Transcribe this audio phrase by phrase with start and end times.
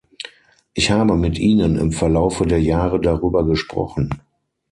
[0.73, 4.09] Ich habe mit Ihnen im Verlaufe der Jahre darüber gesprochen.